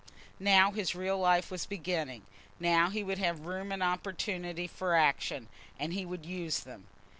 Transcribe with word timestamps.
Now 0.39 0.71
his 0.71 0.95
real 0.95 1.19
life 1.19 1.51
was 1.51 1.67
beginning; 1.67 2.23
now 2.59 2.89
he 2.89 3.03
would 3.03 3.19
have 3.19 3.45
room 3.45 3.71
and 3.71 3.83
opportunity 3.83 4.65
for 4.65 4.95
action, 4.95 5.47
and 5.77 5.93
he 5.93 6.07
would 6.07 6.25
use 6.25 6.61
them. 6.61 6.87